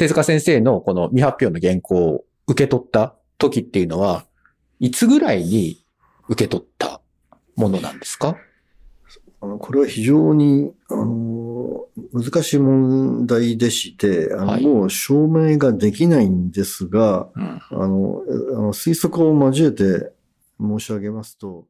[0.00, 4.24] 手塚先生のこの未発表の原稿を受け取った時っていうのは、
[4.78, 5.84] いつぐらいに
[6.26, 7.02] 受け取った
[7.54, 8.34] ものなんですか？
[9.42, 11.84] あの、これは非常に、あの、
[12.14, 17.60] 難しい問題でして、あの、はいもう証明ができないんですが、うん。
[17.70, 18.22] あの、
[18.56, 20.12] あの推測を交えて
[20.58, 21.66] 申し上げますと、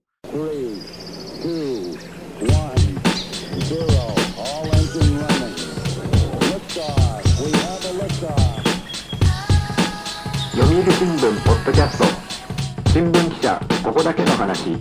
[11.71, 14.77] ドキャスト新聞記者ここだけの話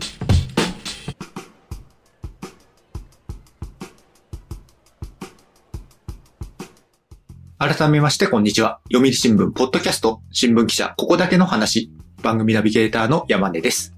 [7.59, 8.79] 改めまして、こんにちは。
[8.91, 11.91] 読売新聞、ポッドキャスト、新聞記者、ここだけの話、
[12.23, 13.93] 番組ナビゲーターの山根です。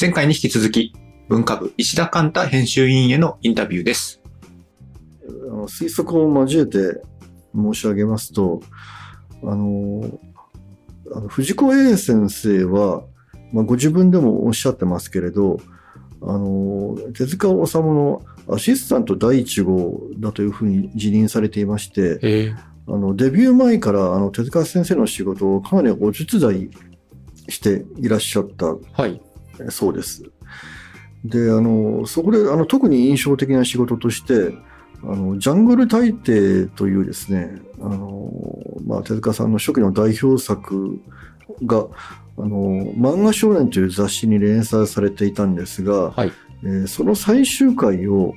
[0.00, 0.94] 前回に引き続き、
[1.28, 4.22] 文化部、石田寛太編集委員へのインタビューです。
[5.50, 7.02] あの推測を交えて
[7.54, 8.62] 申し上げますと、
[9.42, 10.18] あの、
[11.14, 13.04] あの藤子 A 先生は、
[13.52, 15.58] まあ、ご自分でもおっしゃってますけれど、
[16.22, 22.54] あの、手塚治虫のアシスタント第一号だというふうに辞任されていまして、え
[22.88, 26.70] あの、デビュー前から、あの、手塚先生の仕事をかなりお手伝
[27.48, 29.20] いしていらっしゃったはい。
[29.70, 30.22] そうです。
[31.24, 34.52] で、あの、そこで、あの、特に印象的な仕事として、
[35.02, 38.30] あの、ジャングル大帝というですね、あの、
[38.86, 40.98] まあ、手塚さんの初期の代表作
[41.64, 41.86] が、
[42.38, 46.32] あの、漫画少年という雑誌に連載されていたんですが、はい
[46.64, 48.34] えーその最終回を、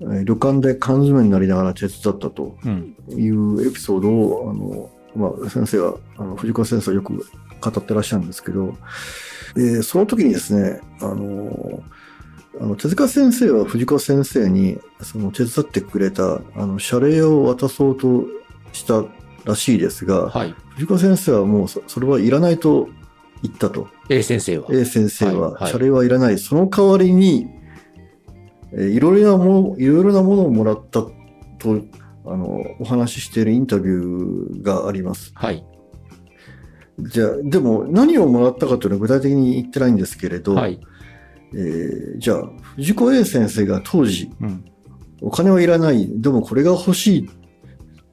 [0.00, 2.94] えー旅館で缶詰になりながら手伝ったとうん。
[3.10, 8.74] いうエピソードを、あの、まあ、先生は、あの、藤子先生はよく語ってらっしゃるんですけど、
[9.54, 11.82] で、その時にですね、あの、
[12.60, 18.24] あの手塚先生は藤子先生に、その手伝ってくれた、あの、謝礼を渡そうと
[18.72, 19.04] した
[19.44, 20.54] らしいですが、はい。
[20.74, 22.88] 藤子先生はもうそ、それはいらないと
[23.42, 23.88] 言ったと。
[24.08, 24.66] A 先生は。
[24.70, 26.38] A 先生はいははい謝礼はいらない。
[26.38, 27.46] その代わりに、
[28.72, 31.12] えーいろいろなもの、いろいろなものをもらったと、
[32.24, 35.32] あの、お話ししているインタビューがあります。
[35.34, 35.64] はい。
[36.98, 40.80] じゃあ、でも何をもらったかというのは具体的に言ってないんですけれど、はい。
[41.54, 44.64] えーじゃあ、藤子 A 先生が当時、うん。
[45.20, 47.30] お金はいらない、でもこれが欲しい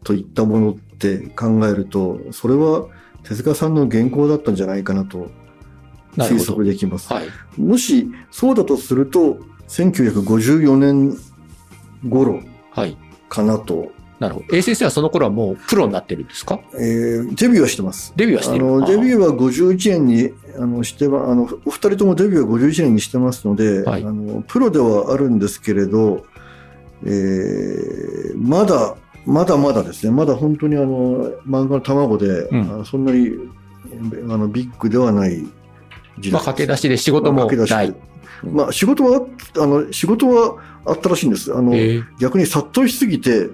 [0.03, 2.88] といったものって考えると、それは
[3.23, 5.29] 手塚さんの原稿だったんじゃないかなと
[6.17, 7.11] 推測できます。
[7.11, 7.27] はい。
[7.57, 11.17] もしそうだとすると、1954年
[12.07, 12.97] 頃はい。
[13.27, 14.56] かなと、なるほど。
[14.56, 16.59] A 先生はその頃はもうプロになってるんですか？
[16.74, 18.13] えーデビューはしてます。
[18.16, 18.66] デビューはしてる。
[18.66, 24.03] あのデビューーは51年にあのしてはあのお二人ともデビューは51年にしてますので、はい。
[24.03, 26.25] あのプロではあるんですけれど、
[27.06, 30.12] えーまだまだまだですね。
[30.12, 32.86] まだ本当にあの漫画の卵で、うん。
[32.86, 33.31] そんなに
[34.30, 35.46] あのビッグではない
[36.19, 37.96] 時代まあ、駆け出しで仕事もない。
[38.44, 39.25] まあ仕事は
[39.57, 41.53] あの仕事はあったらしいんです。
[41.53, 42.03] あの、えー。
[42.19, 43.47] 逆に殺到しすぎて、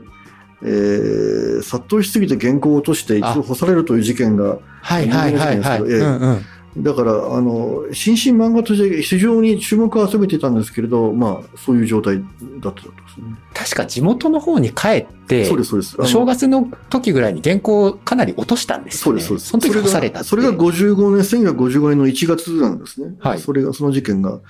[0.62, 5.82] えー殺到しすぎて原稿を落として一度干されるという事件がはいはいはいはい。
[5.82, 6.46] うんうん。
[6.78, 12.26] だから、あの、新進漫画として非常に注目を集めていたんですけれど、まあ、そういう状態だっ
[12.60, 12.82] たとで
[13.16, 13.28] すね。
[13.54, 16.12] 確か地元の方に帰って、そうです、そうです。
[16.12, 19.22] 正月の時ぐらいに原稿をかなり落としたんですよね。
[19.22, 19.72] そうです、そうです。
[19.72, 23.16] その時干されたそれがそれが55年、1955年の1月なんですね。
[23.20, 24.42] はいそれが、その事件が。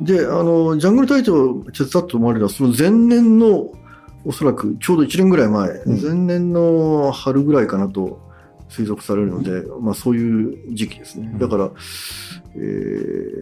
[0.00, 3.68] で、あの、ジャングルタイトルを手伝ったと思われるのは、その前年の、
[4.24, 8.20] おそらくちょうど1年ぐらい前、うん前年の春ぐらいかなと
[8.68, 11.28] 推測されるので、まあそういう時期ですね。
[11.32, 11.70] うんだから、
[12.56, 12.58] え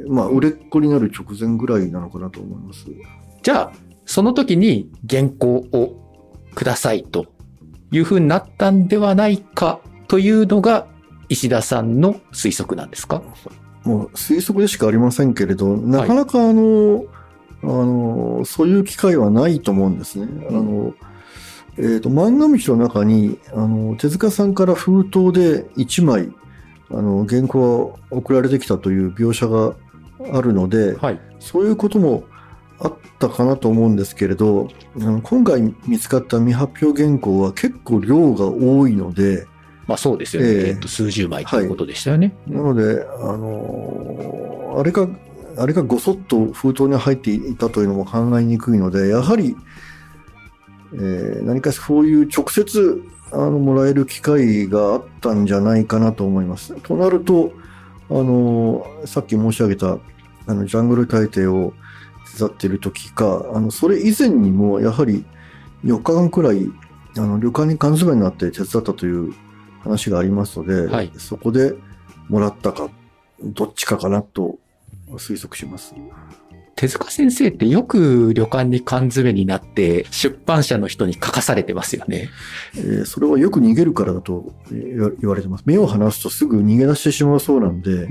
[0.06, 2.86] ーまあ売れっ子になる直前ぐらいなのかなと思います。
[3.42, 3.72] じゃあ、
[4.04, 5.96] その時に原稿を
[6.54, 7.26] くださいと
[7.90, 10.86] いうふうになったんではないかというのが
[11.28, 13.22] 石田さんの推測なんですか？
[13.84, 17.04] もう推測でしかありませんけれど、なかなかあの、
[17.66, 20.28] あの、そういう機会はないと思うんですね。
[20.48, 20.94] あの、
[21.78, 26.32] えっ、と、漫画道の中に、あの、手塚さんから封筒で1枚、
[26.90, 29.74] あの、原稿が送られてきたという描写が
[30.32, 31.20] あるので、はい。
[31.40, 32.22] そういうことも
[32.78, 34.68] あったかなと思うんですけれど、
[35.00, 39.46] あの今回見つかった未発表原稿は結構量が多いので、
[39.86, 40.48] まあそうですよね。
[40.48, 42.34] えええっと、数十枚ということでしたよね。
[42.46, 44.46] なので、あのー
[44.76, 45.08] あれが、
[45.58, 49.56] あれがごそっと封筒に入っていたというのも考えにくいので、やはり、
[50.94, 56.74] えー何かそういう直接あのもらえる機会があったんじゃないかなと思います。
[56.80, 57.52] となると、
[58.10, 59.98] あのーさっき申し上げた
[60.46, 61.72] あのジャングル大帝を
[62.32, 65.24] 手伝っている時か、あのそれ以前にもやはり
[65.84, 66.66] 4日間くらい
[67.16, 69.34] あの旅館に缶詰になって手伝ったという
[69.80, 71.74] 話がありますので、はいそこで
[72.28, 72.90] もらったか、
[73.42, 74.58] どっちかかなと
[75.12, 75.94] 推測します。
[76.74, 82.28] 手塚先生ってよく旅館に缶詰になって出版社の人に書かされてますよね。
[82.76, 85.64] えーそれはよく逃げるからだとえー言われてます。
[85.64, 88.08] 目を離すとすぐ逃げ出してしまうそうなんで、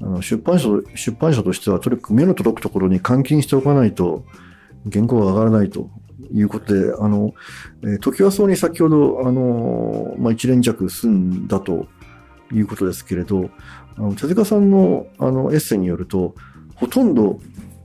[0.00, 4.24] あの出版社出版社としてはとにかく目の届くところに監禁しておかないと
[4.92, 5.90] 原稿が上がらないと
[6.32, 7.34] いうことで、あの、
[7.82, 11.88] えー時はそうに先ほど、あの、まあ、一連弱済んだと
[12.52, 13.50] いうことですけれど、
[13.98, 16.34] あの手塚さんのあのエッセイによると、
[16.74, 17.40] ほとんど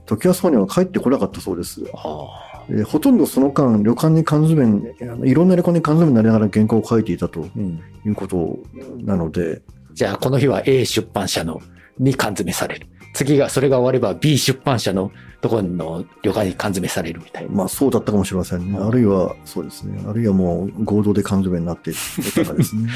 [0.06, 1.82] 時はそうには帰ってこなかったそうです。
[1.94, 4.92] あえーほとんどその間、旅館に缶詰
[5.28, 8.58] いろんな旅館に缶詰になりながら原稿を書いていたとうんいうこと
[8.98, 9.62] なので、
[9.94, 11.60] じゃあこの日は A 出版社の
[11.98, 12.86] に缶詰される。
[13.12, 17.50] 次が、それが終われば B 出版社のところの旅館に缶詰されるみたいな。
[17.50, 18.78] まあそうだったかもしれませんね。
[18.78, 20.02] あるいは、そうですね。
[20.08, 21.94] あるいはもう合同で缶詰になってい
[22.34, 22.88] たか ですね。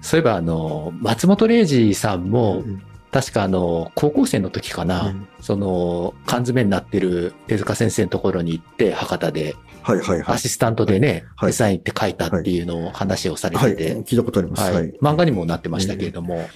[0.00, 2.78] そういえばあの、松本零士さんもえ、ー
[3.12, 10.34] 確かあの、高校生の時かな、その、缶詰になってる手塚先生のところに行って、博多で、はいはいはい。
[10.36, 14.62] アシスタントでね、はいデザインって書いたっていうのを話をされはい、てて、聞いたことあります。
[14.62, 14.92] はいはい。
[15.02, 16.48] 漫画にもなってましたけれども、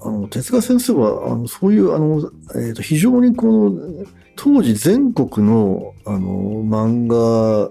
[0.00, 4.06] あの、手塚先生は、あの、そういう、あの、えっ、と、非常にこの、
[4.36, 7.70] 当時全国の、あの、漫画、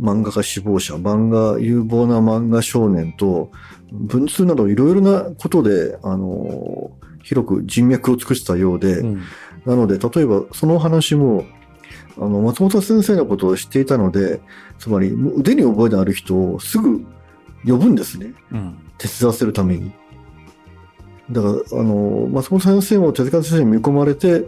[0.00, 3.50] 漫画家志望者、漫画、有望な漫画少年と、
[3.92, 6.90] 文通などいろいろなことで、あの、
[7.22, 9.22] 広く人脈を尽くしたようで、うん
[9.66, 11.44] なので、例えばその話も、
[12.16, 14.40] あの、松本先生のことを知っていたので、
[14.78, 17.04] つまり腕に覚えのある人をすぐ
[17.66, 18.32] 呼ぶんですね。
[18.52, 19.92] うん手伝わせるために。
[21.30, 24.46] だから、あの、松本先生も手塚先生に見込まれて、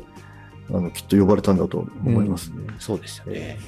[0.71, 2.67] あの、きっと呼ばれたんだと思いますね。
[2.79, 3.59] そうですよね。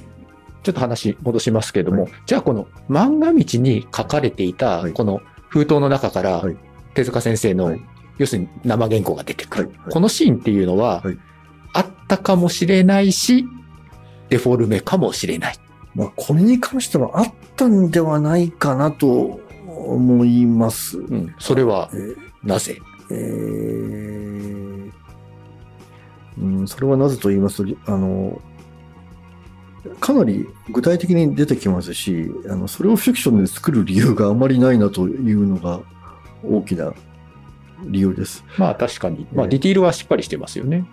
[0.62, 2.12] ちょっと話戻しますけれども、はい。
[2.26, 4.92] じゃあこの漫画道に書かれていたはい。
[4.92, 6.56] この封筒の中からはい。
[6.94, 7.80] 手塚先生の、はい。
[8.18, 9.76] 要するに生原稿が出てくる、はい。
[9.78, 9.92] はい。
[9.92, 11.18] このシーンっていうのは、はい。
[11.72, 13.46] あったかもしれないし、
[14.28, 15.56] デフォルメかもしれない。
[15.94, 20.98] まあ、これに関してはあったんではないかなと思います。
[20.98, 22.16] うん、それはえー。
[22.42, 22.76] なぜ？
[22.76, 23.14] えーう
[26.62, 28.40] ん、それはなぜと言いますと、あの、
[29.98, 35.80] かなり具体的に出てきますし、あの、それをフィクションで作る理由があまりないなというのが
[36.44, 36.92] 大きな
[37.84, 38.44] 理由です。
[38.58, 40.84] まあ確かに、まあええディティールはしっかりしてますよね。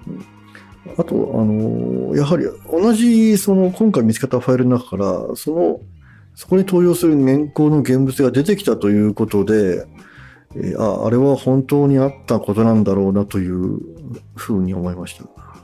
[0.97, 5.79] あと、あの、やはり同じ、その、今回見つかったファイルの中から、その、
[6.35, 9.85] そこに登場する原稿の現物が出てきたということで、
[10.59, 13.79] えーあ、あれは本当にあったことなんだろうなという
[14.35, 15.23] ふうに思いました。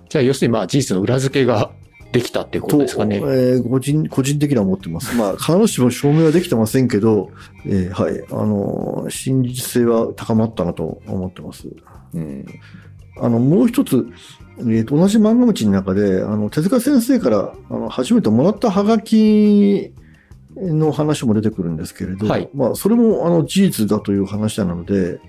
[0.10, 1.72] じゃあ要するにまあ事実の裏付けが
[2.12, 3.20] できたっていうことですかね。
[3.20, 5.16] とえー個人、個人的には思ってます。
[5.18, 7.32] まあ、必ずしも証明はできてませんけど、
[7.66, 11.68] えーはい、あの、真実性は高まったなと思ってます。
[12.14, 12.46] うん
[13.20, 14.08] あの、もう一つ、
[14.60, 19.94] えーと同じ漫画道の中で、あの、手塚先生から、あの、初めてもらったハガキ
[20.56, 25.20] の話も出てくるんですけれど、はいまあ、それも、あの、事実だという話なので、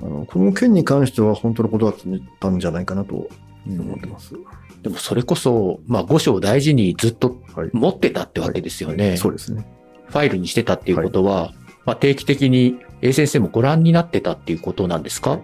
[0.00, 1.96] あの、この件に関しては本当のことだっ
[2.40, 3.28] たんじゃないかなと
[3.66, 4.34] 思ってます。
[4.82, 7.70] でもそれこそ、まあ五章を大事にずっとはい。
[7.72, 9.10] 持ってたってわけですよね。
[9.10, 9.64] はいそうですね。
[10.08, 11.52] ファイルにしてたっていうことは、
[11.84, 15.40] まあ定期的に A 先生もご覧になってたっていうことなんですか？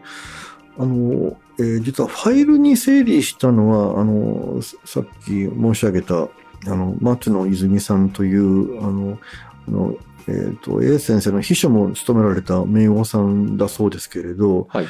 [0.77, 6.29] あの、えー実はファイルに整理したのは、あの、ささっき申し上げた、
[6.67, 9.19] あの、松野泉さんという、あの、
[9.67, 9.97] あの
[10.29, 14.87] えっ、と、A 先生の秘書も務められた名誉さんだそうですけれど、はい。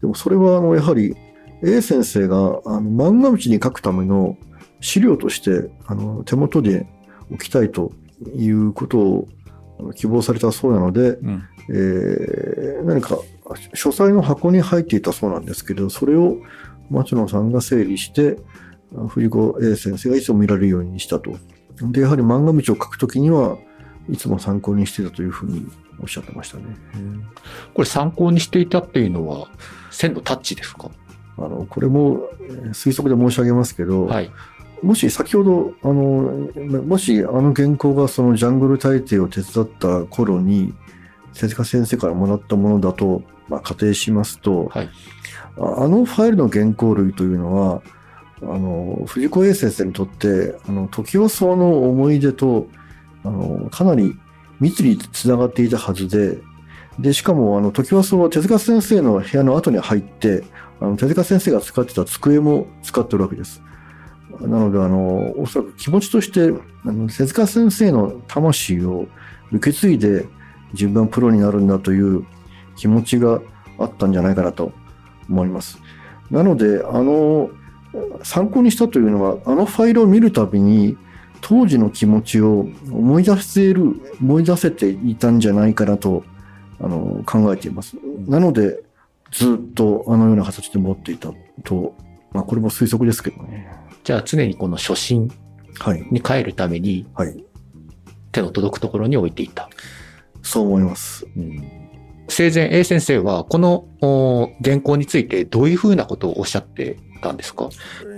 [0.00, 1.16] でもそれは、あの、やはり、
[1.62, 4.36] A 先生が、あの、漫画道に書くための
[4.80, 6.86] 資料として、あの、手元で
[7.30, 7.92] 置きたいと
[8.36, 9.28] いうことを
[9.94, 11.42] 希望されたそうなので、うん。
[11.70, 13.16] えー何か
[13.74, 16.38] 書斎の箱に入っていたそうなんですけど、それを
[16.90, 18.71] 松野さんが整理して、あ
[19.08, 21.34] 藤子 A 先生がいつも見られるようにしたと。
[21.80, 23.56] で、やはり漫画道を書くときには、
[24.10, 25.66] いつも参考にしてたというふうに
[26.00, 26.64] おっしゃってましたね。
[27.72, 29.48] これ参考にしていたっていうのは、
[29.90, 30.90] 線のタッチですか？
[31.38, 34.30] あの、これもえー推測で申し上げますけど、はい。
[34.82, 36.48] もし先ほど、あの、
[36.82, 40.74] もしあの原稿がそのジャングル大帝を手伝った頃に、
[41.34, 44.90] 手塚先生からもらったものだと、まあ、仮定しますと、はい。
[45.58, 47.82] ああのファイルの原稿類というのは、
[48.42, 52.66] あの、藤子 A 先生にとって、あの、時をその思い出と、
[53.24, 54.18] あの、かなり
[54.60, 56.38] 密につながっていたはずで、
[56.98, 60.44] で、しかも、あの、時はそうは手塚先生の部屋の後に入って、
[60.80, 63.62] あの、手塚先生が使ってた机も使ってるわけです。
[64.40, 66.52] なので、あの、おそらく気持ちとして、
[66.84, 69.06] あの手塚先生の魂を
[69.52, 70.26] 受け継いで
[70.72, 72.26] 自分はプロになるんだという
[72.76, 73.40] 気持ちが
[73.78, 74.72] あったんじゃないかなと
[75.28, 75.78] 思います。
[76.30, 77.50] なので、あの、
[78.22, 80.96] 参考にしたというのは、あのファイルを見るたびに、
[81.40, 86.24] 当時の気持ちを思い出せる、思い出せていたんじゃないかなと、
[86.80, 87.96] あの、考えています。
[88.26, 88.82] なので、
[89.32, 91.32] ずっとあのような形で持っていた
[91.64, 91.94] と、
[92.32, 93.68] まあ、これも推測ですけどね。
[94.04, 95.30] じゃあ常にこの初心
[95.78, 96.06] はい。
[96.10, 97.44] に帰るためにはい。
[98.30, 99.68] 手の届くところに置いていた。
[100.42, 101.26] そう思います。
[102.28, 107.70] 生前 A 先生はこのお原稿についてどういうふうなことをおっしゃってたんですか？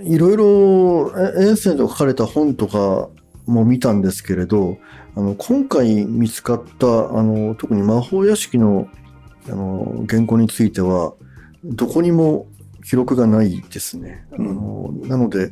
[0.03, 3.07] いろいろ、えエンセンと書かれた本とか
[3.45, 4.77] も見たんですけれど、
[5.15, 8.89] あの、今回見つかった、あの、特に魔法屋敷の、
[9.47, 11.13] あの、原稿については、
[11.63, 12.47] どこにも
[12.83, 14.25] 記録がないですね。
[14.33, 15.51] あのなので、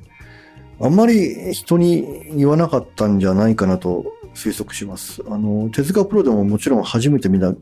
[0.79, 4.05] あんまり人に言わなかったんじゃないかなと
[4.35, 5.23] 推測します。
[5.29, 7.53] あの、手塚プロでももちろん初めて見た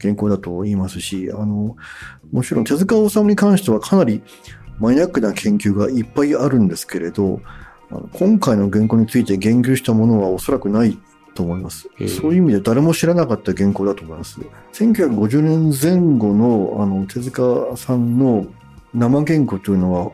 [0.00, 1.76] 原稿だと言いますし、あの、
[2.30, 4.22] もちろん手塚治虫に関してはかなり
[4.80, 7.40] マニアックな研究がいっぱいあるんですけれど、
[8.14, 10.98] 今回の原稿について言及したものはおそらくない
[11.34, 11.88] と思います。
[12.20, 14.40] そういう意味で誰も知らなかった原稿だと思います。
[14.72, 18.46] 1950年前後のあの手塚さんの
[18.94, 20.12] 生原稿というのは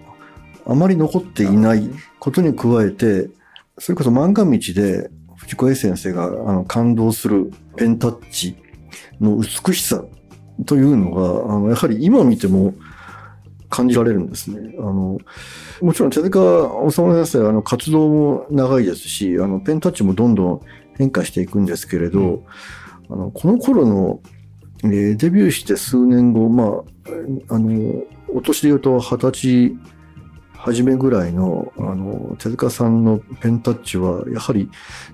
[0.67, 3.31] あまり残っていないことに加えて、
[3.79, 8.57] それこそ漫画道で藤子 A 先生があの感動するペンタッチ
[9.21, 10.03] の美しさ
[10.65, 12.75] というのが、あのやはり今見ても
[13.69, 14.75] 感じられるんですね。
[14.79, 15.19] あの、
[15.81, 16.39] もちろん手塚
[16.91, 20.61] 治虫先生はあの活動も長いですし、あのペンタッチもどんどん
[20.97, 22.45] 変化していくんですけれど、うん
[23.09, 24.21] あのこの頃の、
[24.83, 26.83] えーデビューして数年後、ま
[27.49, 29.77] あ、あの、お年で言うと二十歳
[30.55, 34.69] 初めぐらいの、あの、手塚さんのペンタッチは、やはり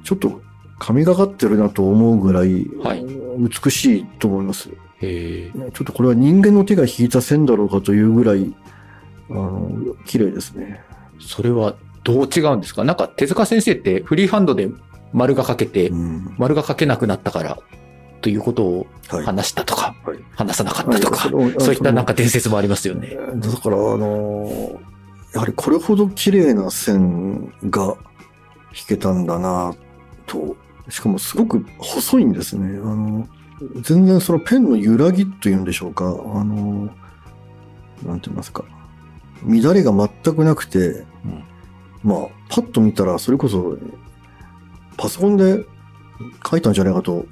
[0.05, 0.41] ちょっと
[0.79, 3.05] 神がかってるなと思うぐらい、はい
[3.39, 4.71] 美しいと思います。
[5.03, 5.51] へえ。
[5.53, 8.55] ちょっとこれは人間の手が引いた線だろうかというぐらい、
[9.31, 10.81] あの、綺麗ですね。
[11.21, 12.85] それはどう違うんですか？
[12.85, 14.69] なんか手塚先生ってフリーハンドで
[15.13, 16.35] 丸が書けて、うん。
[16.39, 17.59] 丸が書けなくなったから
[18.21, 19.25] ということをはい。
[19.25, 23.17] 話したとか、はい話さなかったとか、そういったなんか伝説もありますよね。
[23.37, 24.81] だから、あの、
[25.35, 27.97] やはりこれほど綺麗な線が
[28.75, 29.75] 引けたんだな
[30.27, 30.57] と、
[30.89, 32.79] しかもすごく細いんですね。
[32.83, 33.29] あの、
[33.83, 36.05] 全然そのペンの揺らぎというんでしょうか。
[36.05, 36.09] あ
[36.45, 36.89] の、
[38.05, 38.65] なんて言いますか。
[39.45, 40.79] 乱れが全くなくて、
[41.25, 41.45] うん
[42.03, 43.79] まあ、パッと見たらそれこそ
[44.97, 45.65] パソコンで
[46.49, 47.27] 書いたんじゃないかと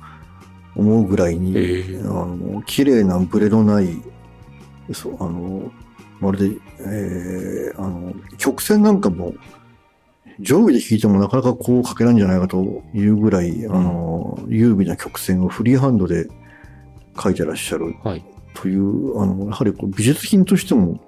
[0.76, 4.00] 思うぐらいに、へえあの、綺麗なブレのない、
[4.92, 5.70] そう、あの、
[6.20, 9.34] まるで、えー、あの、曲線なんかも、
[10.40, 16.28] 上下で弾いてもなかなかこう書けないんじゃないかというぐらい、あの、優美な曲線をフリーハンドで
[17.22, 18.24] 書いてらっしゃるはい。
[18.54, 21.00] という、あの、やはりこう美術品としても、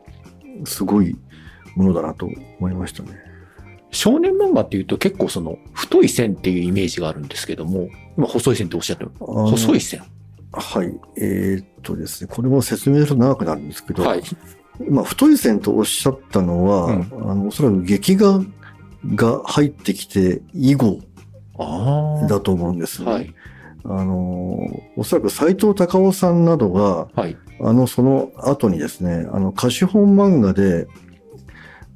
[0.64, 1.16] すごい
[1.74, 3.10] ものだなと思いましたね。
[3.90, 9.10] 少年漫画っていうと結構その太い線っていうイメージがあるんですけども、今細い線っておっしゃってる。
[9.18, 10.02] 細い線。
[10.52, 10.94] はい。
[11.16, 14.22] えーっとですね、これも説明すると長くなるんですけど、はい。
[14.88, 18.42] まあ、太い線とおっしゃったのは、うんあの、おそらく劇画
[19.14, 21.00] が入ってきて以後
[21.59, 23.06] あだと思うんですあ。
[23.06, 23.12] ね。
[23.12, 23.35] はい。
[23.85, 27.37] あの、おそらく斎藤隆夫さんなどが、はい。
[27.61, 30.87] あの、その後にですね、あの、貸本漫画で、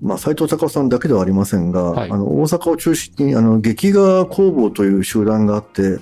[0.03, 5.99] まあ、斎藤隆夫さんだけではありませんが、はいあの、大阪を中心に、あの、劇画工房という集団があって、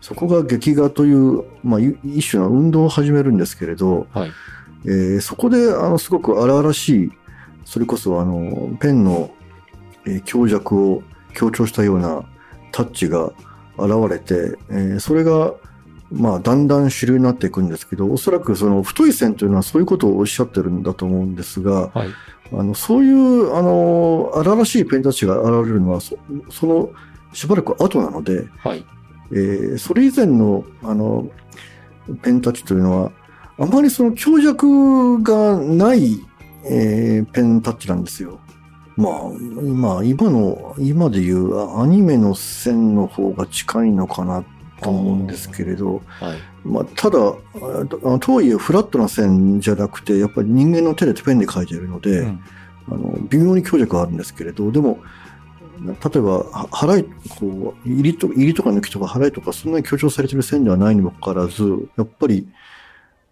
[0.00, 4.32] そこが劇画という、まあ、い一種の運動を始めるんですけれど、はい。
[4.84, 7.12] えーそこで、あの、すごく荒々しい、
[7.64, 9.30] それこそ、あの、ペンの、
[10.06, 11.02] えー強弱を
[11.34, 12.22] 強調したような
[12.72, 13.32] タッチが
[13.78, 15.54] 現れて、えーそれが、
[16.10, 22.08] まあ、だんだん主流になっていくんですけど、おそらくその太い線というのはそういうことをおっしゃってるんだと思うんですが、はい。
[22.54, 26.18] あの、そういう、あの、荒々しいペンタッチが現れるのは、そ
[26.50, 26.90] その、
[27.32, 28.84] しばらく後なので、はい。
[29.30, 31.30] えーそれ以前の、あの、
[32.22, 33.12] ペンタッチというのは、
[33.58, 36.18] あまりその強弱がない、
[36.66, 38.38] えーペンタッチなんですよ。
[38.96, 39.12] まあ、
[39.62, 44.44] 今、今の、今でいうアニメの線の方が近いのかな
[44.80, 46.38] と思うんですけれど、はい。
[46.64, 47.32] まあ、ただ、あ
[47.86, 52.40] ととはいえフラットな線じゃなくて、やっぱり人間の手でペンで書いているので、うん
[52.88, 54.98] あの、微妙に強弱はあるんですけれど、でも、
[55.80, 57.04] 例えば、は払い、
[57.38, 62.48] こう、入りと、入りとか抜きとか払いとか、そんなに強調されてる線ではないにもかかわらず、やっぱり、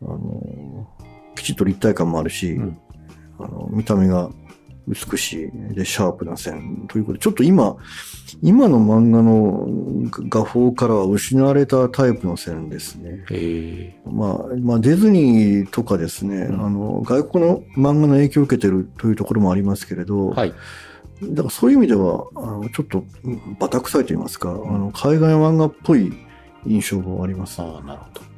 [0.02, 0.88] あの、
[1.36, 2.78] きちっと立体感もあるし、うん
[3.38, 4.30] あの、見た目が
[4.90, 7.76] 美しい、で、シャープな線ということで、ちょっと今、
[8.42, 9.66] 今の漫画の
[10.28, 13.24] 画法からは失われたタイプの線ですね。
[13.30, 20.54] えまあ、まあ、ディズニーとかですね、うんあの、外国の漫画の影響を受けてるというところもありますけれど、はい。
[21.22, 26.12] だからそういう意味では、あのちょっと、うんバタ臭いと言いますか、あの、海外漫画っぽい
[26.66, 27.60] 印象があります。
[27.60, 28.29] ああ、なるほど。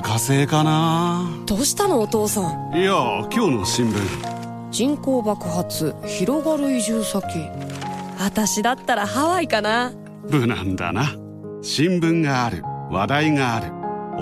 [0.00, 1.28] は火星かな。
[1.46, 2.76] どうしたのお父さん？
[2.76, 2.92] いや
[3.30, 4.70] 今日の新聞。
[4.70, 7.22] 人口爆発広がる移住先。
[8.18, 9.92] 私だったらハワイかな。
[10.30, 11.16] 無難だな。
[11.62, 12.62] 新聞がある。
[12.90, 13.72] 話題がある。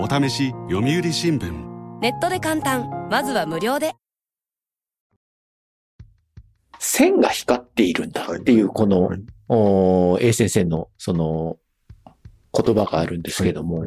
[0.01, 1.99] お試し読売新聞。
[2.01, 3.07] ネットで簡単。
[3.09, 3.95] まずは無料で。
[6.77, 8.25] 線が光っているんだ。
[8.25, 9.19] っていう、この、はい。
[9.49, 11.57] おー A 先生の、その、
[12.53, 13.85] 言葉があるんですけども、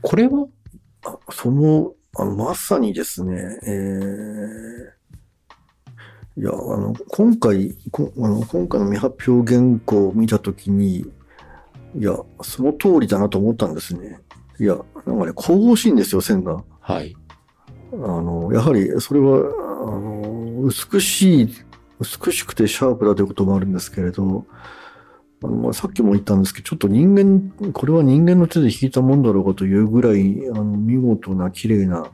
[0.00, 0.46] これはあ
[1.30, 4.94] その、あの、まさにですね、えー
[6.36, 11.06] いや、あの、今回、こあの今回の未発表原稿を見たときに、
[11.96, 14.18] いや、その通りだなと思ったんですね。
[14.58, 16.64] いや、なんかね、神々しいんですよ、線が。
[16.80, 17.14] はい。
[17.92, 21.48] あの、やはり、それは、あの、美しい、
[22.00, 24.44] 美しくてシャープだということもあるんですけれど、
[25.44, 32.10] あのまあ、さっきも言ったんですけど、ちょっと人間、これは人間の手で引いたもんだろうかというぐらい、あの、見事な綺麗な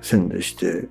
[0.00, 0.88] 線でして、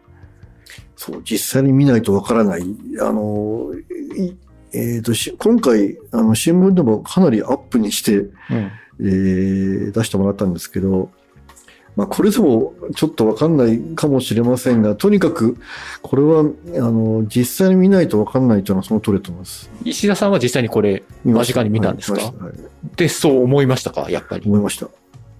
[0.95, 2.63] そう、実際に見ないとわからない、
[3.01, 3.71] あの、
[4.15, 4.35] い
[4.73, 8.31] えっ、と、し今回、あの、新聞でもかなりアップにして、うん。
[8.99, 11.11] えー出してもらったんですけど、
[11.97, 15.57] まあ、これでもちょっとわかんないかもしれませんが、とにかく、
[16.03, 16.43] これは、あ
[16.91, 19.69] の、実際に見ないとわかんないというのはその通りだと思います。
[19.83, 22.21] 石田さんは実際にこれ、間近に見たんですか？
[22.21, 22.53] はいはい
[22.95, 24.09] で、そう思いましたか？
[24.11, 24.43] やっぱり。
[24.45, 24.87] 思いました。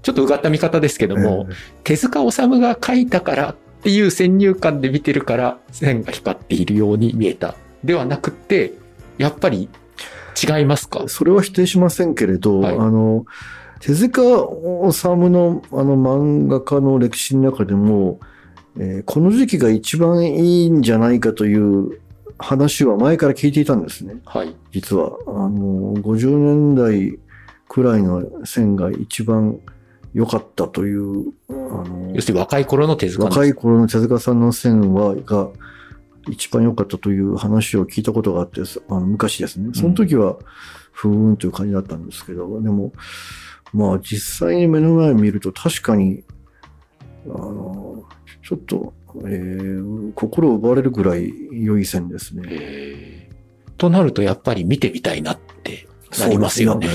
[0.02, 7.56] ちょっとうがった見方ですけども、えー手塚治虫が書いたからっていう先入観で見てるから線が光っているように見えた。
[7.84, 8.74] ではなくて、
[9.18, 9.70] やっぱり
[10.42, 11.04] 違いますか？
[11.08, 13.26] それは否定しませんけれど、はいあの、
[13.80, 18.20] 手塚治虫のあの漫画家の歴史の中でも、
[18.78, 22.00] えーこの時期が一番いいんじゃないかという
[22.40, 24.16] 話は前から聞いていたんですね。
[24.26, 24.56] はい。
[24.72, 25.18] 実は。
[25.28, 27.20] あの、50年代
[27.68, 29.60] くらいの線が一番
[30.14, 35.50] 良かったという、あの要、するに若い頃の手塚の若い頃の手塚さんの線は、が
[36.30, 39.72] 一番良かったという話を聞いたことがあって、あの昔ですね。
[39.74, 40.38] その時は、
[40.92, 42.92] ふーんという感じだったんですけど、でも、
[43.74, 46.24] まあ実際に目の前を見ると確かに、
[47.26, 48.04] あの、
[48.44, 48.94] ちょっと、
[49.26, 53.30] えー心を奪われるぐらい良い線ですね。
[53.78, 55.88] となるとやっぱり見てみたいなって
[56.20, 56.88] なりますよね。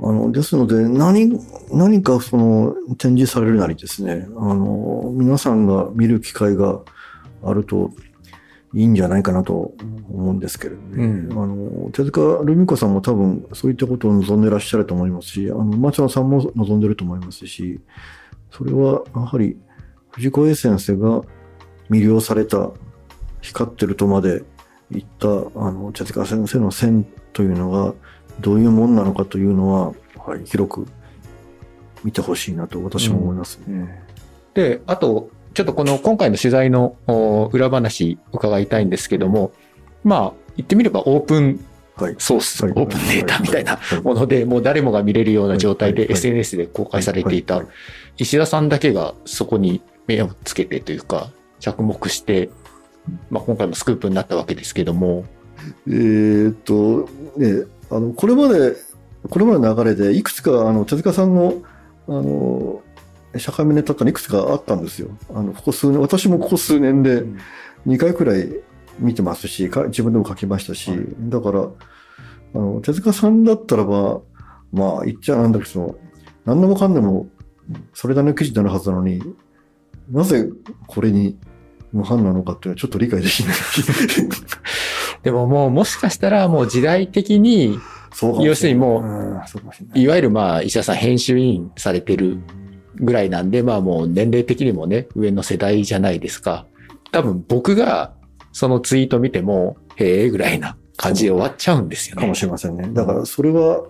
[0.00, 1.38] あの、ですので、何、
[1.70, 6.80] 何かその展示されるなりですね、あの、皆さんが見る機会が
[7.42, 7.90] あると
[8.76, 9.72] いいんじゃないかなと
[10.12, 11.04] 思うんですけれどね。
[11.04, 17.80] うんあの、手塚ルミ子さんも多分そういったことを望んでらっしゃると思いますし、あの、松野さんも望んでると思いますし、
[18.50, 19.56] それはやはり
[20.10, 21.22] 藤子 A 先生が
[21.88, 22.70] 魅了された、
[23.40, 24.42] 光ってるとまで
[24.90, 27.94] 言った、あの、手塚先生の線というのが、
[28.40, 30.86] どういうもんなのかというのは、はい、広く
[32.04, 34.04] 見てほしいなと私も思いますね。
[34.52, 39.52] で、あと、ちょっとこの今回の取材のお裏話伺いたいんですけども、
[40.04, 41.64] まあ、言ってみればオープン
[41.96, 42.16] はい。
[42.18, 42.74] ソース、オはい。
[42.74, 44.00] ープンデータみたいなはい。
[44.02, 47.66] もので、もう誰もが見れるような状態で SNS で公開されていたはい。
[48.18, 52.50] 石田さんだけがそこに目をつけてというか、着目して、
[53.30, 55.24] まあ今回もスクープになったわけですけども、
[55.88, 58.74] えーっと、ね、あの、これまで、
[59.30, 61.54] これまでの流れで、いくつか、あの、手塚さんの、
[62.08, 62.82] あの、
[63.38, 65.08] 社会面ネタってのいくつかあったんですよ。
[65.34, 67.38] あの、ここ数年、私もここ数年でん
[67.86, 68.48] 2回くらい
[68.98, 71.68] 見てますし、か自分でも書きましたし、はいだから、
[72.54, 74.20] あの、手塚さんだったらば、
[74.72, 75.98] まあ、言っちゃなんだけど、
[76.44, 77.28] 何でもかんでも、
[77.94, 79.22] それなりの記事になるはずなのに、
[80.10, 80.48] なぜ
[80.86, 81.36] これに
[81.92, 83.56] 無反なのかっていうのはちょっと理解できない。
[85.22, 87.78] でももうもしかしたらもう時代的に、
[88.40, 89.98] 要するにもう。
[89.98, 92.38] いわゆるまあ石田さん編集員されてる
[92.96, 96.66] ぐらいなんで、まあもう年齢的にもね、上の世代じゃないですか。
[97.12, 98.12] 多分僕が
[98.52, 102.22] そのツイート見ても、へえぐらいな感じで終わっちゃうんですよね。
[102.22, 102.88] かもしれませんね。
[102.92, 103.84] だからそれは、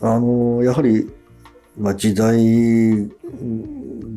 [0.00, 1.10] あの、やはり、
[1.78, 3.08] まあ時代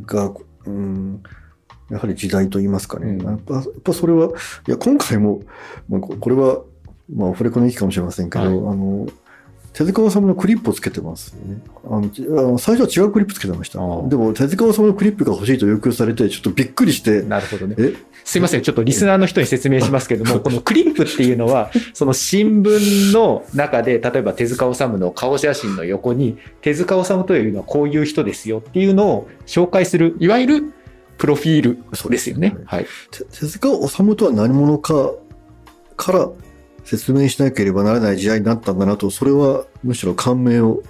[0.06, 0.32] が、
[0.66, 1.24] うん、
[1.90, 3.12] やはり時代と言いますかね。
[3.12, 4.30] うんやっぱやっぱそれは、
[4.68, 5.42] いや、今回も、
[5.90, 6.62] まあ、ここれは、
[7.14, 9.08] まあ、オフレコの域かもしれませんけど、はいあの、
[9.74, 11.62] 手塚治虫のクリップをつけてますよね。
[11.86, 13.80] あの最初は違うクリップつけてました。
[13.80, 17.76] でも、手塚治虫のクリップが欲しいと要求されて、ちょっとびっくりして、なるほどね。
[17.80, 17.96] え？
[18.24, 18.62] すいません。
[18.62, 30.74] ちょっとリスナーの人に説明しますけども、 このクリップっていうのは、その新聞の中で、例えば手塚治虫の顔写真の横に、手塚治虫というのはこういう人ですよっていうのを紹介する、いわゆる
[31.18, 32.56] プロフィールですよね。
[32.66, 32.86] はい。
[33.12, 35.14] 手手塚治虫とは何者か
[35.96, 36.30] から
[36.84, 40.84] 説明しなければならない時代になったんだなと、それはむしろ感銘を、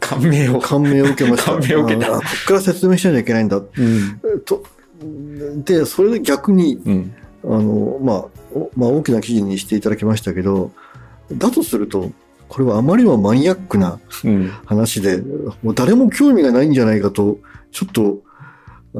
[0.00, 0.60] 感銘を。
[0.60, 1.52] 感銘を受けました。
[1.52, 3.56] 感銘を受けたこっから説明しなきゃいけないんだ。
[3.56, 4.20] うん。
[4.44, 4.62] と、
[5.64, 7.14] で、それで逆に、うん。
[7.44, 8.16] あの、まあ、
[8.52, 10.72] おまあ、大きな記事にしていただきましたけど、
[11.32, 12.10] だとすると、
[12.48, 14.48] これはあまりにもマニアックなうん。
[14.64, 15.18] 話で、
[15.62, 17.38] もう誰も興味がないんじゃないかと、
[17.70, 18.18] ちょっと、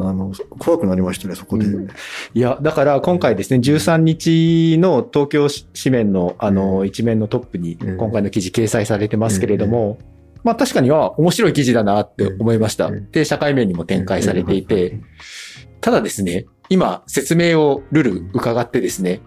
[0.01, 1.67] あの、怖くなりましたね、そこで。
[1.67, 1.89] うん
[2.35, 5.49] いや、だから今回ですね、13日の東京
[5.81, 7.97] 紙面のあの一面のトップにうん。
[7.97, 9.99] 今回の記事掲載されてますけれども、
[10.45, 12.87] まあ確かには面白い記事だなって思いました。
[12.87, 13.11] うん。
[13.11, 15.01] で、社会面にも展開されていて、
[15.81, 19.21] ただですね、今説明をルル伺ってですね、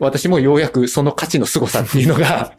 [0.00, 2.54] 私もようやくその価値の凄さっていうのが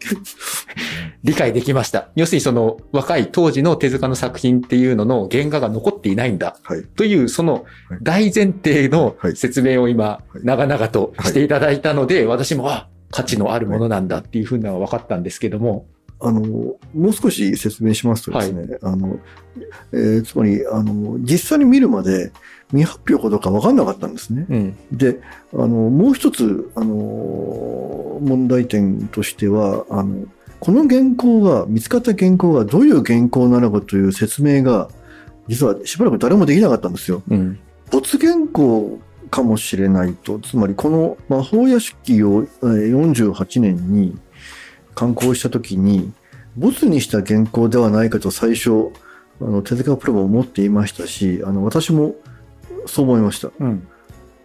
[1.23, 2.09] 理解できました。
[2.15, 6.57] 要するにその若い当時の手塚の作品っていうのの原画が残っていないんだ。
[6.63, 6.83] はい。
[6.83, 7.65] というその
[8.01, 9.35] 大前提のはい。
[9.35, 10.39] 説明を今はい。
[10.43, 15.85] 長々としていただいたので、私もあ価値のあるものなんだっていうふうなのが分かったんですけども、
[16.21, 16.77] あの、も
[17.09, 19.19] う少し説明しますとですね、あの、
[19.91, 22.31] えーつまり、あの、実際に見るまで
[22.69, 24.45] 未発表かどうか分かんなかったんですね。
[24.47, 25.19] うん、で、
[25.53, 30.25] あの、もう一つ、あの、問題点としては、あの、
[30.61, 34.89] この原稿が、見つかった原稿がどういう原稿なのかという説明が、
[35.47, 37.23] 実はしばらく誰もできなかったんですよ。
[37.29, 38.99] うん、没原稿
[39.31, 44.15] かもしれないと、つまりこの魔法屋敷をえー48年に
[44.93, 46.13] 刊行したときに、
[46.55, 48.91] 没にした原稿ではないかと最初、
[49.41, 52.13] あの手塚プロも思っていましたし、あの私も
[52.85, 53.49] そう思いました。
[53.59, 53.87] うん、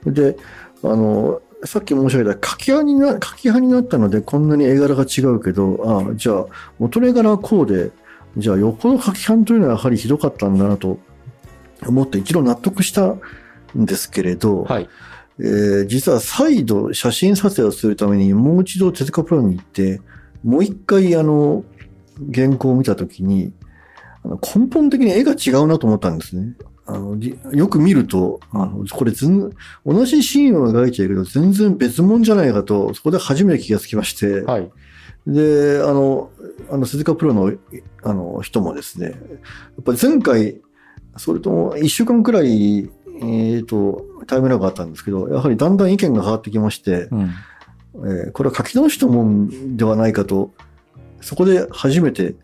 [0.06, 0.38] で、
[0.82, 6.46] あの、さっき申し上げた書き派にな、書き派になったのでこんなに絵柄が違うけど、ああ、じゃあ
[6.78, 7.90] 元の絵柄はこうで、
[8.36, 10.98] じゃあよっぽど書き派というのはやはりひどかったんだなと
[11.86, 13.20] 思って一度納得したん
[13.74, 14.88] ですけれど、はい。
[15.38, 20.00] えー実は再度写真撮影をするためにもう一度手塚プロに行って、
[20.42, 21.64] もう一回あの、
[22.34, 23.52] 原稿を見たときに、
[24.24, 26.54] 根本的に絵が違うなと思ったんですね。
[26.86, 29.50] あのじよく見ると、あのこれ全
[29.84, 34.70] 同じシーンを描いてるけど、全然別物じゃないかと、そこで初めて気がつきまして、はい。
[35.26, 36.30] で、あの、
[36.70, 37.52] あの、鈴鹿プロの、
[38.04, 39.16] あの、人もですね、や
[39.80, 40.60] っぱり前回、
[41.16, 42.88] それとも一週間くらい、
[43.22, 47.30] えっ、と、タイムラグがあったんですけど、やはりだんだん意見が変わってきまして、うん、
[48.04, 50.52] えーこれは書き直したもんではないかと、
[51.20, 52.36] そこで初めて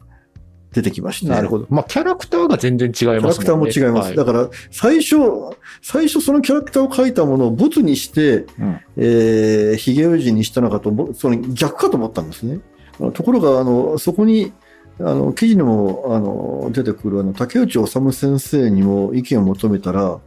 [0.72, 1.30] 出てきまして。
[1.30, 1.66] なるほど。
[1.68, 3.20] まあ、キャラクターが全然違いますね。
[3.20, 4.06] キャラクターも違います。
[4.08, 5.16] はいだから、最初、
[5.80, 12.60] 最初そのキャラクターを描いたものをボツにして、うんえー、ヒゲウジにしたのかと、ぼその逆かと思ったんですね。
[13.14, 14.52] ところが、あの、そこに、
[14.98, 20.20] あの、記事にも、あの、出てくる、あの、竹内治先生にも意見を求めたら、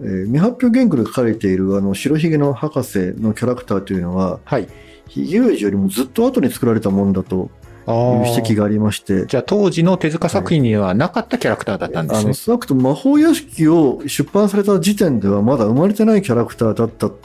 [0.00, 4.68] えー未発表原稿で書かれている、あの、白ひげの博士のキャラクターというのは、はい。
[5.08, 8.62] ヒゲウジよりもずっと後に作られたものだとあいう指摘が。
[8.62, 12.34] がありまして、じゃあ、当時の手塚作品にはなかったキャラクターだったんですねあの、。
[12.34, 17.18] 少なくとも魔法屋敷を出版された時点ではまだ生まれてないキャラクターだったという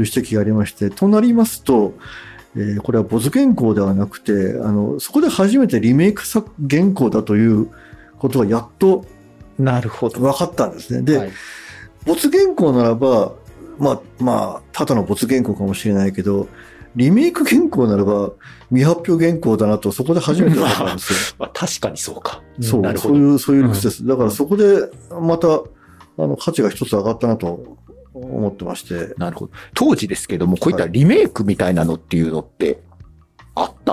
[0.00, 1.94] 指摘がありまして、となりますと、
[2.56, 7.68] えーこれは没原稿ではなくて、あの、そこで初めてリメイク作原稿だという
[8.18, 9.04] ことがやっと
[9.58, 10.20] なるほど。
[10.20, 11.02] 分かったんですね。
[11.02, 11.30] で、はい
[12.06, 13.32] 没原稿ならば、
[13.78, 16.48] まあ、まあ、ただの没原稿かもしれないけど、
[16.96, 18.32] リメイク原稿ならば
[18.68, 21.36] 未発表原稿だなと、そこで初めて分かったんですよ。
[21.40, 22.42] まあ、確かにそうか。
[22.60, 23.14] そう、なるほど。
[23.14, 24.06] そういう、そういう理屈です。
[24.06, 27.78] だからそこで、また、あの、価値が一つ上がったなと
[28.14, 29.14] 思ってまして。
[29.18, 29.52] なるほど。
[29.74, 32.80] 当時ですけども、こういったリメイクみたいなのっていうのって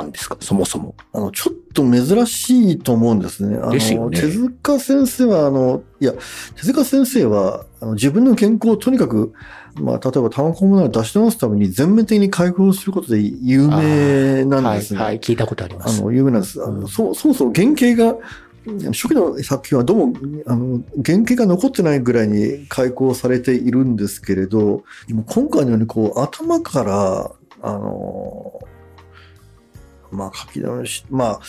[0.02, 0.38] あったんですか？
[0.40, 0.96] そもそも。
[1.14, 3.58] あの、ちょっと珍しいと思うんですね。
[3.58, 6.14] あの、ですよね手塚先生は、あの、いや、
[6.56, 9.34] 手塚先生は、あの自分の原稿をとにかく、
[9.76, 15.00] まあ、例えば、単行本など出し直すために全面的に開封することで有名なんですね。
[15.00, 16.02] はい、はい、聞いたことあります。
[16.02, 16.62] あの、有名なんです。
[16.62, 18.18] あの、うんそう、そうそう、原型が、
[18.92, 20.14] 初期の作品はどうも、
[20.46, 24.84] あの、原型が残ってないぐらいに開講されているんですけれど、
[25.26, 27.32] 今回のようにこう、頭から、
[27.64, 28.61] あの、
[30.12, 31.40] まあ書き直し、まあ、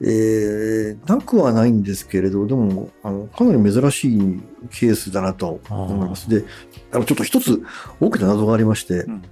[0.00, 6.30] えー、なくはないんですけれど、でも、あの、かなり珍しいケースだなと思います。
[6.30, 6.44] で、
[6.92, 7.62] あの、ちょっと一つ
[8.00, 9.22] 大きな謎がありまして、ん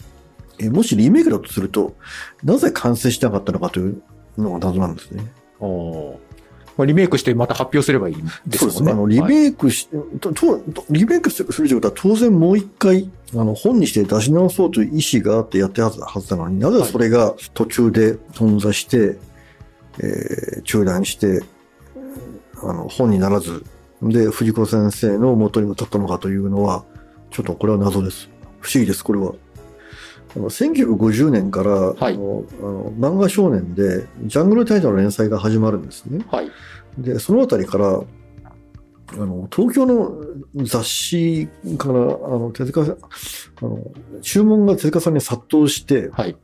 [0.58, 1.94] えもしリメイクだとすると、
[2.42, 4.02] なぜ完成しなかったのかという
[4.38, 5.24] のが謎なんですね。
[5.60, 6.25] おー
[6.76, 8.58] まあリメイクしてまた発表すればいいんですね。
[8.58, 8.90] そうです。
[8.90, 9.88] あの、リはいメイクし、
[10.20, 19.18] ととリメイクするということは当然もう一回、あの、本にして出し直そうという意思があってやってるはずはずなのになぜそれが途中で頓挫して、
[19.98, 21.42] えー中断して、
[22.62, 23.64] あの、本にならず、
[24.02, 26.84] で、藤子先生の元にも立ったのかというのは、
[27.30, 28.28] ちょっとこれは謎です。
[28.60, 29.32] 不思議です、これは。
[30.36, 36.24] あの1950年から、はいあのあの漫画少年で、ジャングルタイの連載が始まるんですね。
[36.30, 36.50] はい。
[36.98, 38.02] で、そのあたりから、
[39.12, 40.12] あの、東京の
[40.64, 42.98] 雑誌から、あの、手塚さん、あ
[43.62, 43.80] の、
[44.20, 46.36] 注文が手塚さんに殺到して、はい。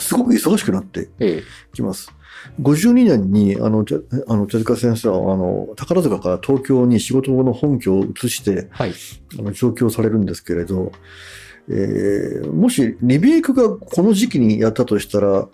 [0.00, 1.42] すごく忙しくなってええ。
[1.72, 2.12] きます。
[2.60, 8.94] 52年に、あの、てあの手塚先生は、あの、宝塚から東京に仕事の本拠を移して、はい。
[9.38, 10.92] あの上京されるんですけれど、
[11.70, 15.48] えーもしリメイクがこの時期にやったとしたら、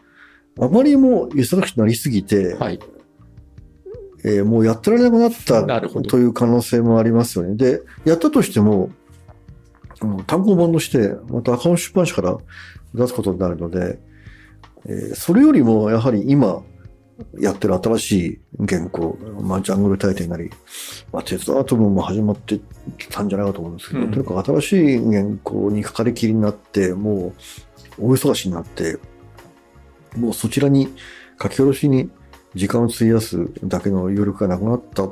[0.61, 2.79] あまりにも忙しくなりすぎて、はい。
[4.25, 5.65] えーもうやってられなくなった
[6.03, 7.57] という可能性もありますよね。
[7.57, 8.91] で、やったとしても、
[10.27, 12.39] 単行本として、また赤本出版社から
[12.95, 13.99] 出すことになるので、
[14.87, 16.63] えーそれよりもやはり今
[17.39, 20.51] やってる新しい原稿、まあ、ジャングル大帝なり、
[21.13, 22.61] まあ、鉄道アトムも始まって
[23.11, 27.33] たんじゃないかと思うんですけど、うんとにかく新しい原稿にかかりきりになって、も
[27.99, 28.99] う大忙しになって、
[30.17, 30.89] もうそちらに
[31.41, 32.11] 書き下ろしに
[32.55, 35.09] 時間を費やすだけの余力がなくなった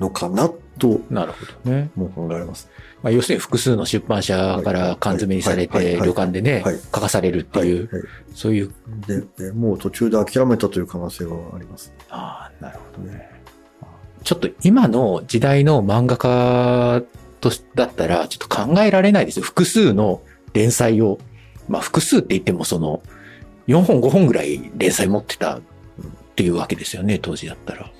[0.00, 1.90] のかなとなるほどね。
[1.94, 2.68] も考えられます。
[3.04, 8.02] まあ、要するに複数の出版社から缶詰にされて、旅館でねはい、書かされるっていう、はい
[8.34, 8.72] そういう。
[9.06, 11.92] ででもう途中で諦めたという可能性はあります。
[12.08, 13.30] ああ、なるほどね。
[14.22, 17.02] ちょっと今の時代の漫画家
[17.42, 19.44] としだったら、ちょっと考えられないですよ。
[19.44, 20.22] 複数の
[20.54, 21.18] 連載を、
[21.68, 23.02] まあ複数って言ってもその、
[23.68, 25.60] 4本5本ぐらい連載持ってたっ
[26.36, 27.90] ていうわけですよね、当時だったら。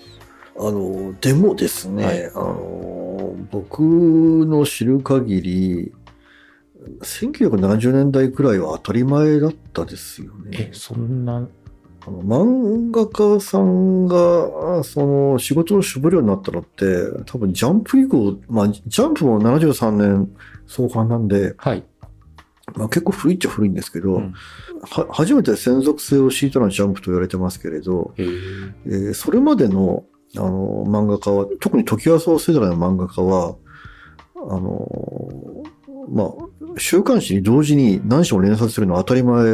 [0.56, 3.03] あの、でもですね、はいあの、
[3.50, 5.92] 僕の知る限り、
[7.02, 10.70] 1970年代くらいは当たり前だったですよえね、。
[10.72, 11.48] そんな、
[12.06, 16.84] あの漫画家さんが、その、仕事を絞るようになったのって、
[17.26, 20.30] 多分ジャンプ以降、まあ、ジャンプも73年
[20.66, 21.84] 創刊なんで、はい。
[22.74, 24.34] まあ、結構古いっちゃ古いんですけど、うん
[24.86, 30.04] は初めて専属性を敷いたのはジャンプと言われてますけれど、ええーそれまでの
[30.36, 33.56] あの漫画家は、特に時はそう世代の漫画家は、
[34.36, 34.88] あの
[36.08, 36.28] まあ、
[36.78, 39.44] 週刊誌に同時に何章も連載するのは当たり前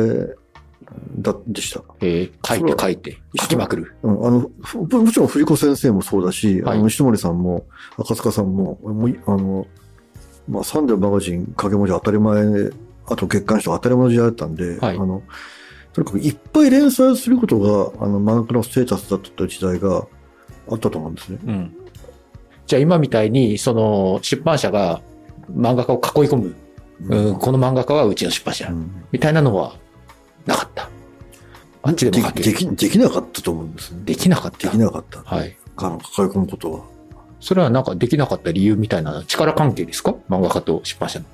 [1.19, 1.83] だでした。
[2.01, 3.95] えー書いて書いて、書きまくる。
[4.03, 7.67] うん、あの、ふもちろん藤子先生もそうだし、はいあの、石森さんも、
[7.97, 9.67] 赤塚さんも、もういあの、
[10.49, 12.71] まあ、サンデーマガジン、影文字当たり前で、
[13.07, 15.23] あと月刊誌と当たり前の時代だったんで、はいあの、
[15.93, 20.07] とにかくいっぱい連載することが、あの、漫画家のステータスだった時代が
[20.71, 21.39] あったと思うんですね。
[21.47, 21.75] うん。
[22.67, 25.01] じゃあ今みたいに、その、出版社が
[25.53, 26.55] 漫画家を囲い込む。
[27.09, 28.73] うん、この漫画家はうちの出版社う。
[28.73, 29.75] んみたいなのは、
[30.47, 30.89] なかった。
[31.83, 32.31] あっちでも。
[32.33, 34.03] でき、できなかったと思うんですね。
[34.05, 34.59] できなかった。
[34.59, 35.23] できなかった。
[35.25, 35.57] はい。
[35.77, 36.81] あの、抱え込むことは。
[37.41, 40.15] それはなんかできなかった理由みたいな力関係ですか？
[40.29, 41.25] 漫画家と出版社の。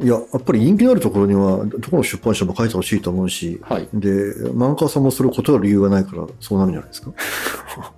[0.00, 3.86] いや、やっぱり人気のあるところには、どこの出版社も書いてほしいと思うし、はい。
[3.92, 4.08] で、
[4.54, 7.12] 漫画家さんもそれを断る理由がないから、そうなるんじゃないですか？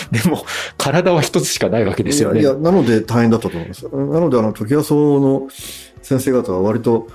[0.12, 0.44] でも、
[0.76, 2.40] 体は一つしかないわけですよね。
[2.40, 3.84] いや、いやなので大変だったと思います。
[3.88, 5.48] なので、あの、時はそうの
[6.02, 7.06] 先生方は割と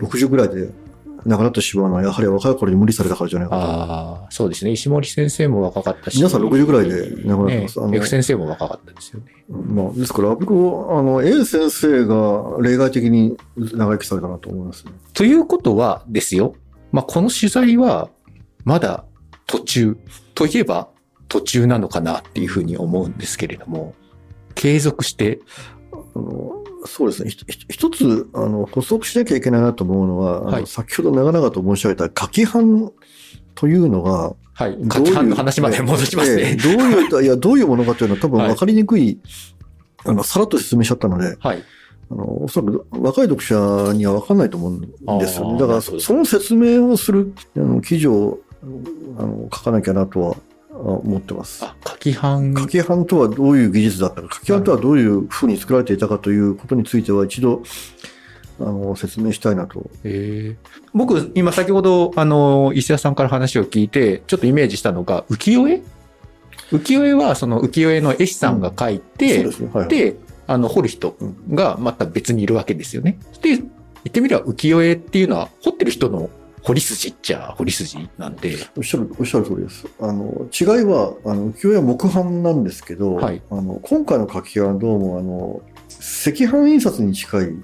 [0.00, 0.70] 60ぐらいで
[1.24, 3.62] 亡くなってしまうのは、やはり若い頃に無理されたからじゃないかと。
[3.62, 4.72] ああ、そうですね。
[4.72, 6.16] 石森先生も若かったし。
[6.16, 7.80] 皆さん60ぐらいで亡くなってます。
[7.80, 9.26] あの F 先生も若かったですよね。
[9.48, 14.92] まあ、ですから、僕は、あの、A 先生が例外的に長生きされたなと思いますね。
[15.14, 16.54] ということはですよ。
[16.92, 18.08] まあ、この取材は、
[18.64, 19.04] まだ
[19.46, 19.96] 途中
[20.34, 20.88] といえば
[21.28, 23.94] 途中なのかなっていうふうに思うんですけれども、
[24.54, 25.40] 継続して、
[25.92, 27.30] あのそうですね。
[27.68, 32.92] 一つ、あの、補足しなきゃいけないなと思うのは、あのはい先ほど長々と申し上げた書き版
[33.54, 34.78] というのが、はい。
[34.92, 36.42] 書き版の話まで戻しますね。
[36.42, 39.18] ええどういう、いや、どういうものかというのは多分 はい分かりにくい、
[40.04, 41.62] あの、さらっと説明しちゃったので、はい。
[42.10, 44.80] あの、おそらく若い読者には分かんないと思うん
[45.18, 45.58] ですよね。
[45.60, 48.38] だから、あーなるほどその説明をする、あの、記事を、
[49.18, 50.36] あの、書かなきゃなとは
[50.78, 51.64] あ思ってます。
[51.64, 52.54] あ、書き版。
[52.56, 57.62] 書き版とはどういう技術だったか、書き版とはどういう風に作られていたかということについては一度、
[58.60, 59.90] あの、説明したいなと。
[60.04, 65.82] えー僕、今先ほど、あの、石田さんから話を聞いて、ちょっとイメージしたのが、浮世絵？
[66.72, 69.70] 浮世絵は、その浮世絵の絵師さんが描いそうてで、すね。
[69.72, 69.88] はい、はい。
[69.88, 71.14] で、あの、彫る人
[71.52, 73.18] がまた別にいるわけですよね。
[73.42, 73.54] で、
[74.08, 76.30] ってみれば浮世絵っていうのは、彫ってる人の
[76.68, 79.86] 彫り筋っちゃ彫り筋なんで、おっしゃる、おっしゃる通りです。
[79.98, 85.62] あの、違いは、あの、浮世絵は木版なんですけど、はいあの、今回の書きはどうも、あの、
[86.26, 87.54] 赤版印刷に近い。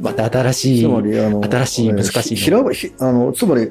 [0.00, 3.70] また新しい、つまり、あの、新しいえー難しいのひひらばひあの、つまり、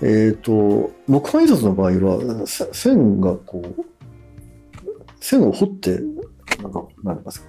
[0.00, 3.84] えっ、と、木版印刷の場合は、せ線がこう、
[5.20, 6.00] 線を彫って、
[6.62, 7.46] なんか、なんて言いますか、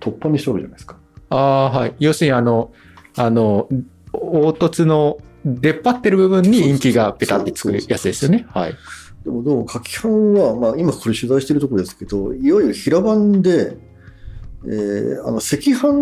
[0.00, 0.96] 突破にしてるじゃないですか。
[1.30, 1.94] ああ、はい。
[2.00, 2.72] 要するにあの、
[3.14, 3.68] あの、
[4.10, 5.18] 凹凸の
[5.60, 8.46] 出っ張ってる部分にインキがペタってつくやつですよね。
[8.50, 8.74] はい。
[9.24, 13.76] でもどうも書き版は、まあ今これ取材してるところですけど、いわゆる平版で、
[14.64, 15.92] えーあの赤飯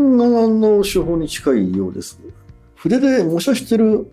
[0.59, 2.21] の手法に近いようです。
[2.75, 4.13] 筆で模写してる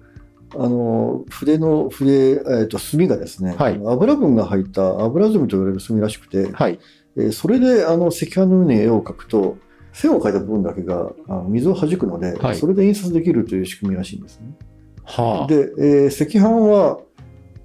[0.55, 6.79] あの筆の筆、えー、と墨がですね、はい油分が入った油墨と言われる墨らしくて、はい。
[7.17, 9.57] えーそれであの赤飯のように絵を描くと
[9.91, 11.11] 線を描いた部分だけが
[11.47, 14.47] 水を弾くので、はいそれで印刷できるという仕組みらしいんですね。
[15.05, 15.47] はあ。
[15.47, 16.99] で、えー赤飯は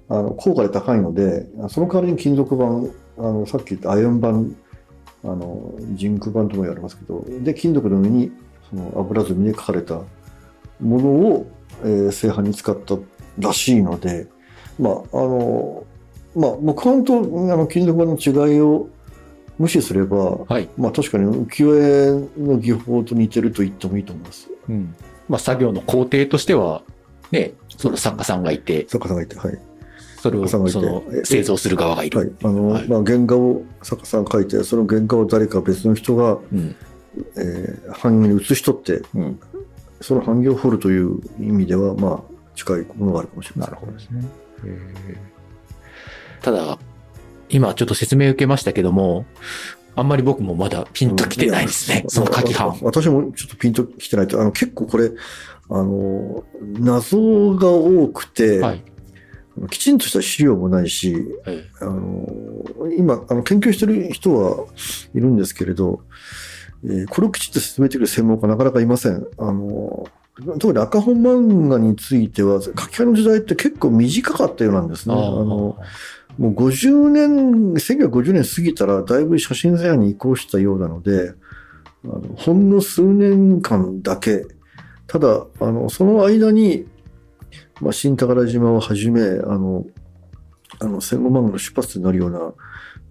[0.09, 2.65] あの高価で高いので、その代わりに金属板、
[3.23, 8.31] あのさっき言ったアイロン板、あのジンク板とも言われますけど、で金属の上に
[8.69, 10.01] その油墨で書かれた
[10.79, 11.51] ものを、
[11.83, 12.97] えー正版に使った
[13.37, 14.27] らしいので、
[14.79, 15.83] まああの
[16.35, 18.87] まあ、木版とあの金属板の違いを
[19.57, 20.69] 無視すれば、はい。
[20.77, 24.49] まあ、確かに浮世絵の技法と似てると言ってもいいと思います。
[24.69, 24.95] うん。
[25.27, 26.81] まあ作業の工程としては、
[27.31, 29.59] ね、その作家さんがいて、作家さんがいて、はい。
[30.21, 32.17] それを、作家さそのんがいて、製造する側がいる。
[32.17, 36.75] はい、あの、はいまあ、原画を作家さんが描いて、その原画を誰か別の人が、うん。
[37.35, 39.39] えー、版画に写し取って、うん。
[40.01, 43.73] その版画を彫るという意味では、まあ、近いものがあるかもしれません。
[43.73, 44.23] なるほどですね。
[46.41, 46.77] ただ、
[47.49, 49.25] 今ちょっと説明受けましたけども、
[49.95, 52.01] あんまり僕もまだピンときてないですね。
[52.03, 52.77] うんその書き版。
[52.81, 55.11] 私もちょっとピンときてないと、あの、結構これ、
[55.69, 56.43] あの、
[56.79, 58.83] 謎が多くて、はい。
[59.69, 62.25] きちんとした資料もないし、えあの
[62.97, 64.67] 今あの研究してる人は
[65.13, 66.01] いるんですけれど、
[66.85, 69.27] えーこれをきちんと説明できる専門家なかなかいません。
[69.37, 70.07] あの
[70.59, 75.15] 特に赤本漫画については書き換えの時代って結構短かったようなんですね。
[75.15, 75.77] ああのの、
[76.37, 81.33] もう50年、1950年過ぎたらだいぶ写真図案に移行したようなので、
[82.05, 84.45] あのほんの数年間だけ、
[85.09, 86.85] ただ、あの、その間に、
[87.81, 89.85] まあ、新宝島をはじめ、あの、
[90.79, 92.53] あの、戦後漫画の出発点になるような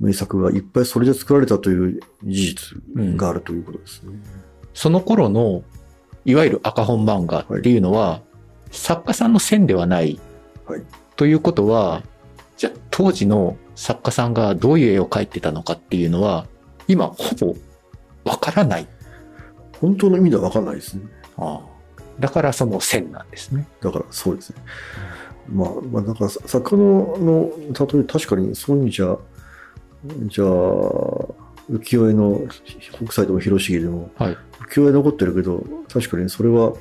[0.01, 4.13] 名作がいっぱいそれで作られたという事実があるということですね。
[4.75, 5.65] その頃の、
[6.25, 8.23] いわゆる赤本漫画っていうのは、
[8.71, 10.19] 作家さんの線ではない。
[10.67, 10.83] はい
[11.19, 12.05] ということは、
[12.57, 16.47] じゃあ当時の作家さんがどういう絵を描いてたのかっていうのは、
[16.87, 17.57] 今ほぼ
[18.25, 18.87] わからない。
[19.81, 21.03] 本当の意味では分かんないですね。
[21.37, 21.78] ああ
[22.19, 23.67] だからその線なんですね。
[23.81, 24.57] だからそうですね。
[25.53, 29.17] まあ、まあ、だから作家のの例え確かにそういう意味じゃ、
[30.27, 30.49] じゃあ、
[31.71, 32.43] 浮世絵の
[33.05, 34.37] 北斎でも広重でも、はい
[34.69, 36.75] 浮世絵残ってるけど、確かにそれは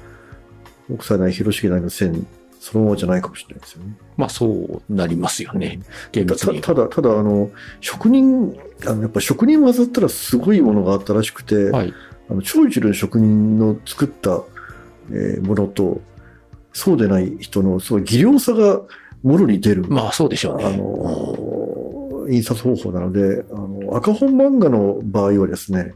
[0.93, 2.27] 北斎ない広重ないの線、
[2.59, 3.95] そのままじゃないかもしれないですよね。
[4.17, 5.79] まあそうなりますよね。
[6.11, 6.61] 厳た密に。
[6.61, 11.93] たただ、ただ、あの、職人、あのやっぱ職人混ざったらすごいものがあったらしくて、はい。
[12.29, 14.41] あの長寿の職人の作った、
[15.11, 16.01] えーものと、
[16.73, 18.81] そうでない人のすごい技量差が
[19.23, 20.65] もろに出る、まあそうでしょうね。
[20.65, 25.93] あの印刷方法なのであの赤本漫画の場合はですね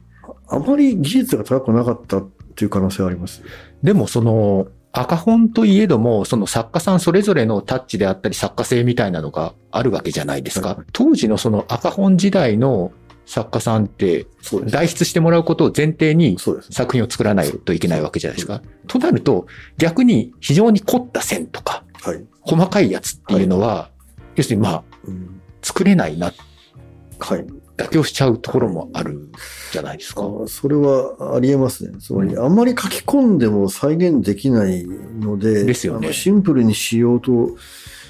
[0.48, 3.44] あまり技術が高くなかったっていう可能性はあります。
[3.84, 10.70] でもその赤本といえども、その作家さんそれぞれのタッチであったり作家性みたいなのがあるわけじゃないですか。
[10.70, 12.92] はい当時のその赤本時代の
[13.32, 14.28] 作家さんって。
[14.66, 16.38] 代筆してもらうことを前提に。
[16.70, 18.62] 作品を作らないといけないわけじゃないですか。
[18.88, 22.26] となると逆に非常に凝った線とかはい。
[22.42, 23.90] 細かいやつっていうのは、
[24.36, 26.34] 要するにまあうん作れないな、
[27.20, 27.46] はい。
[27.78, 29.30] 妥協しちゃうところもある
[29.72, 30.24] じゃないですか。
[30.24, 31.98] あそれはありえますね。
[32.00, 37.56] つまり、あんまり書き込んでも再現できないので、ですよねシンプルにしようと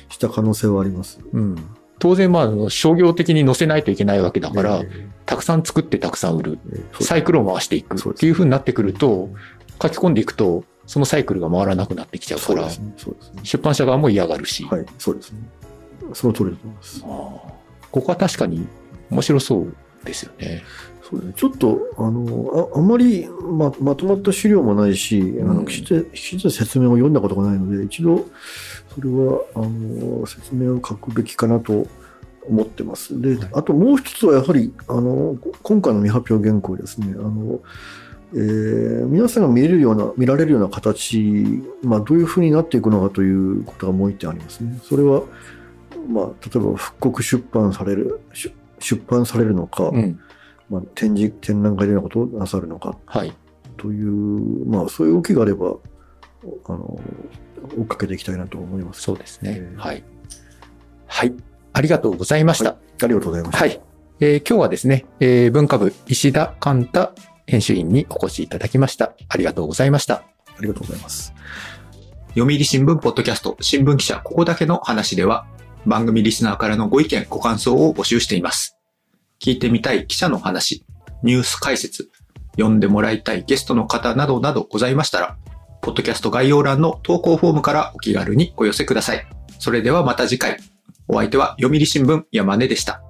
[0.10, 1.20] した可能性はあります。
[1.32, 1.56] うん。
[2.00, 6.60] 当然まあ商業的に載せないといけないわけだから、えたくさん作ってたくさん売る。
[7.00, 9.30] サイクルを回していくっていう風になってくると、
[9.82, 12.70] 書き込んでいくと、そのサイクルが回らなくなってきちゃうから。
[13.44, 15.40] 出版社側も嫌がるし、はい、そうですね。
[16.14, 17.02] その通りだと思います。
[17.02, 18.68] ここは確かに
[19.10, 20.64] 面白そうですよね。
[21.02, 21.34] そうですね。
[21.36, 28.26] ちょっと、あの、ああんまりままとまった資料もないし、あうんのきちんときちんと説明を読んだことがないので、一度、
[28.94, 31.88] それは、あの、説明を書くべきかなと
[32.48, 33.20] 思ってます。
[33.22, 37.60] で、あともう一つはやはり、あの、こ今回の未発表原稿ですね、あの、
[38.34, 41.44] えー皆さんが見れるような、見られるような形、
[41.84, 44.80] まあ、どういうふうになっていくのかということがもう一点ありますね。
[44.84, 45.24] それは、
[46.08, 50.20] まあ、例えば復刻出版される、出出版されるのか、うん。
[50.70, 53.34] まあ、展示、展覧会でのことをなさるのかはい。
[53.78, 55.76] という、まあ、そういう動きがあれば、
[56.66, 57.00] あの、
[57.78, 59.02] 追っかけていきたいなと思います。
[59.02, 59.58] そうですね。
[59.58, 60.04] えーはい。
[61.08, 61.34] はい。
[61.74, 62.72] ありがとうございました。
[62.72, 63.58] ありがとうございます。
[63.58, 63.82] はい。
[64.20, 67.14] えー今日はですね、えー文化部石田寛太
[67.48, 69.14] 編集員にお越しいただきました。
[69.30, 70.16] ありがとうございました。
[70.16, 70.24] あ
[70.62, 71.34] りがとうございます。
[72.36, 75.46] 読売新聞ポッドキャスト新聞記者ここだけの話では
[75.86, 78.78] 番組リスナーからのご意見ご感想を募集しています。
[79.40, 80.86] 聞いてみたい記者の話、
[81.24, 82.10] ニュース解説、
[82.58, 85.38] 読んでもらいたいゲストの方などなどございましたら、
[85.82, 89.26] ポッドキャスト概要欄の投稿フォームからお気軽にお寄せください。
[89.58, 90.60] それではまた次回。
[91.14, 93.04] お相手は読売新聞山根でした。